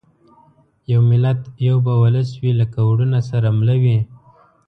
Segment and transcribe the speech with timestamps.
[0.91, 3.97] یو ملت یو به اولس وي لکه وروڼه سره مله وي